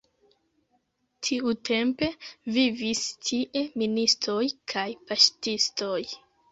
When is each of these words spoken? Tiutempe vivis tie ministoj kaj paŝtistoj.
Tiutempe 1.27 2.09
vivis 2.57 3.05
tie 3.29 3.65
ministoj 3.83 4.43
kaj 4.77 4.89
paŝtistoj. 5.11 5.99